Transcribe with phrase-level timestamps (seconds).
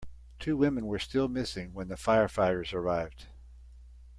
[0.39, 3.27] Two women were still missing when the firefighters arrived.